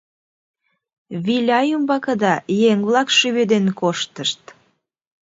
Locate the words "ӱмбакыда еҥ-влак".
1.75-3.07